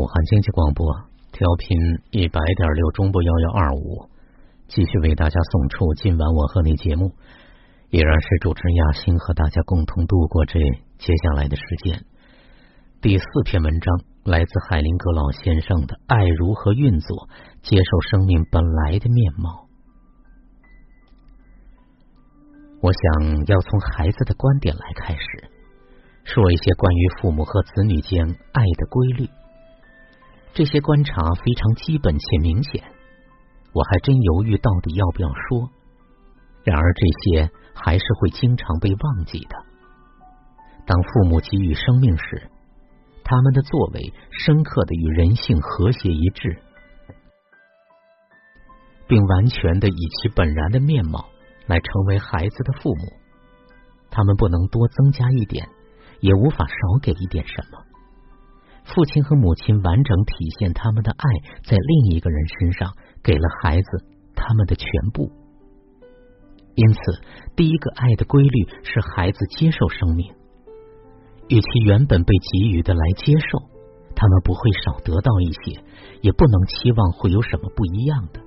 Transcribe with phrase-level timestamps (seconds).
[0.00, 0.86] 武汉经济广播
[1.30, 1.76] 调频
[2.10, 4.08] 一百点六中部幺幺二五，
[4.66, 7.12] 继续为大家送出今晚我和你节目，
[7.90, 10.58] 依然是主持人亚欣和大家共同度过这
[10.96, 12.02] 接下来的时间。
[13.02, 17.28] 第四篇文章来自海林格老先生的《爱如何运作，
[17.60, 19.50] 接受生命本来的面貌》。
[22.80, 25.44] 我想要从孩子的观点来开始，
[26.24, 29.28] 说一些关于父母和子女间爱的规律。
[30.52, 32.84] 这些观察非常基本且明显，
[33.72, 35.70] 我还真犹豫到底要不要说。
[36.64, 39.56] 然而这些还是会经常被忘记的。
[40.84, 42.50] 当父母给予生命时，
[43.22, 44.12] 他们的作为
[44.44, 46.60] 深刻的与人性和谐一致，
[49.06, 51.30] 并完全的以其本然的面貌
[51.66, 53.12] 来成为孩子的父母。
[54.10, 55.68] 他们不能多增加一点，
[56.18, 57.78] 也无法少给一点什么。
[58.84, 61.24] 父亲和母亲完整体现他们的爱，
[61.62, 65.30] 在另一个人身上给了孩子他们的全部。
[66.74, 66.98] 因此，
[67.56, 70.32] 第一个爱的规律是孩子接受生命，
[71.48, 73.58] 与其原本被给予的来接受，
[74.16, 75.82] 他们不会少得到一些，
[76.22, 78.40] 也不能期望会有什么不一样的。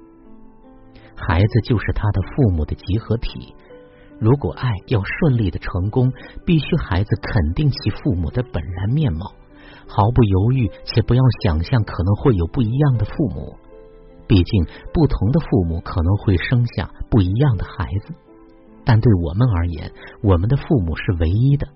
[1.16, 3.56] 孩子就是他的父母的集合体。
[4.20, 6.12] 如果爱要顺利的成功，
[6.46, 9.34] 必须孩子肯定其父母的本然面貌。
[9.88, 13.56] 毫不犹豫，且不要想象可能会有不一样的父母。
[14.26, 18.14] 毕竟，不同的父母可能会生下不一样的孩子。
[18.86, 21.68] 但对我们而言，我们的父母是唯一的。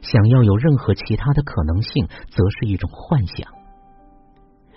[0.00, 3.48] 想要有任何其他的可能性，则是一种幻想。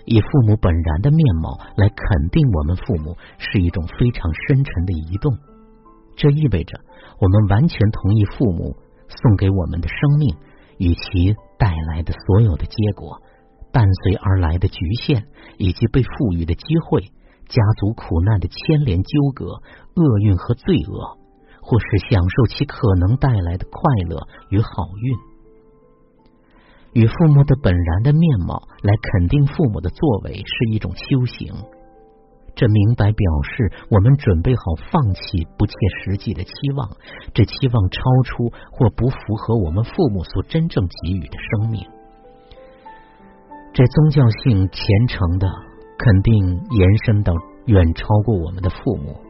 [0.04, 5.36] 以父母本然的面貌来肯定我们父母，是一种非常深沉的移动。
[6.16, 6.80] 这意味着，
[7.20, 8.76] 我们完全同意父母
[9.08, 10.36] 送给我们的生命
[10.78, 11.36] 与其。
[11.58, 13.20] 带来的所有的结果，
[13.72, 15.24] 伴随而来的局限，
[15.58, 17.02] 以及被赋予的机会，
[17.48, 19.44] 家族苦难的牵连纠葛，
[19.94, 21.18] 厄运和罪恶，
[21.60, 24.68] 或是享受其可能带来的快乐与好
[26.94, 31.52] 运，与父母的本然的面貌来肯定父母的作为，是一种修行。
[32.58, 36.90] 这明白表示，我们准备好放弃不切实际的期望，
[37.32, 41.86] 这期望超出或不符合我们父母所真正给予的生命。
[43.72, 45.46] 这宗教性虔诚的
[46.00, 46.34] 肯定
[46.72, 47.32] 延伸到
[47.66, 49.20] 远超过我们的父母，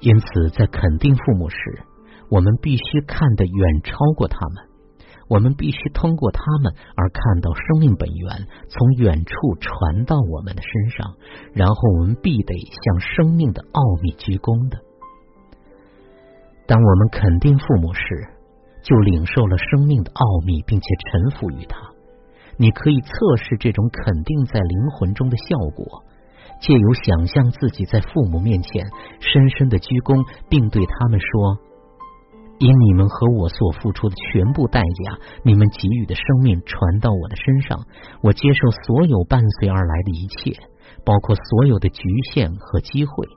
[0.00, 1.56] 因此在肯定父母时，
[2.28, 4.67] 我们必须看得远超过他们。
[5.28, 11.14] 我们必须通过他们而看到生命本源从远处传到我们的身上，
[11.52, 14.78] 然后我们必得向生命的奥秘鞠躬的。
[16.66, 18.02] 当我们肯定父母时，
[18.82, 21.78] 就领受了生命的奥秘，并且臣服于他。
[22.56, 26.04] 你可以测试这种肯定在灵魂中的效果，
[26.60, 28.86] 借由想象自己在父母面前
[29.20, 31.58] 深深的鞠躬，并对他们说。
[32.58, 37.86] 因你们和我所付出的全部代价，你们给予的生命传到我的身上，
[38.20, 40.58] 我接受所有伴随而来的一切，
[41.04, 42.02] 包括所有的局
[42.32, 43.28] 限和机会。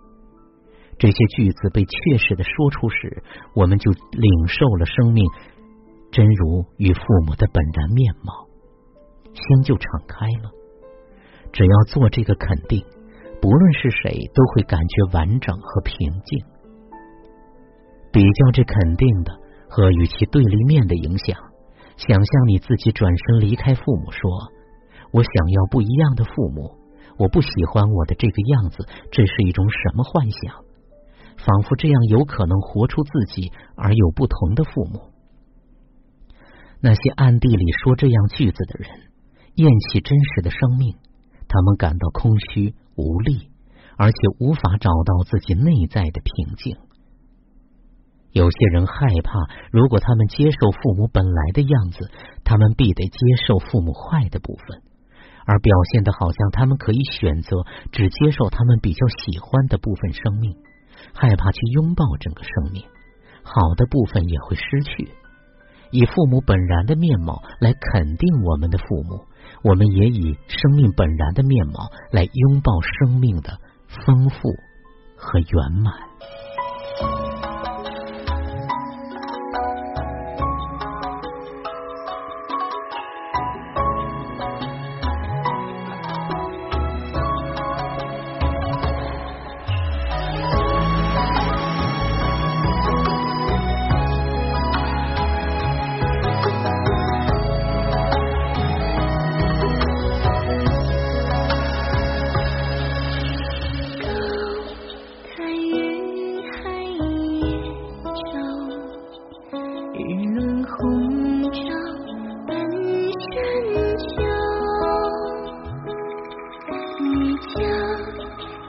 [0.97, 3.23] 这些句子被确实的说出时，
[3.55, 5.25] 我们就领受了生命，
[6.11, 8.47] 真如与父母的本然面貌，
[9.33, 10.51] 心就敞开了。
[11.51, 12.83] 只要做这个肯定，
[13.41, 16.50] 不论是谁，都会感觉完整和平静。
[18.11, 19.31] 比较这肯定的
[19.69, 21.37] 和与其对立面的影响，
[21.97, 24.29] 想象你自己转身离开父母，说
[25.11, 26.75] ：“我想要不一样的父母，
[27.17, 30.55] 我不喜欢我的这个样子，这是一种什么幻想？
[31.37, 35.11] 仿佛这样有可能活出自己而有不同的父母。”
[36.83, 38.89] 那些暗地里说这样句子的人，
[39.55, 40.95] 厌弃真实的生命，
[41.47, 43.51] 他们感到空虚无力，
[43.97, 46.75] 而且无法找到自己内在的平静。
[48.33, 48.93] 有些人害
[49.23, 49.39] 怕，
[49.71, 52.09] 如果他们接受父母本来的样子，
[52.45, 54.81] 他们必得接受父母坏的部分，
[55.45, 60.55] 而表现的好像他们可以选择只接受他们比较喜欢的部分生命，
[61.13, 62.83] 害怕去拥抱整个生命，
[63.43, 65.09] 好的部分也会失去。
[65.91, 69.25] 以父母本然的面貌来肯定我们的父母，
[69.61, 73.59] 我们也以生命本然的面貌来拥抱生命的
[74.05, 74.37] 丰富
[75.17, 77.30] 和圆满。
[117.41, 117.49] 小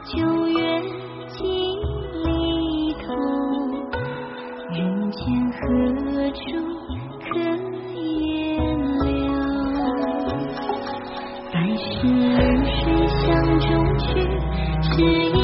[0.04, 0.16] 九
[0.48, 0.56] 月，
[1.28, 2.26] 几里
[2.94, 3.06] 途，
[4.70, 4.80] 人
[5.12, 5.20] 间
[5.52, 5.60] 何
[6.32, 6.40] 处
[7.20, 7.28] 可
[7.92, 8.00] 言
[9.04, 9.20] 留？
[11.52, 12.82] 白蛇流水
[13.20, 13.20] 相
[13.60, 14.04] 中去，
[14.96, 14.96] 只
[15.36, 15.41] 因。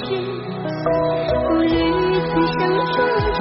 [0.00, 0.06] 不，
[1.54, 1.68] 我与
[2.58, 2.58] 相
[3.34, 3.39] 聚。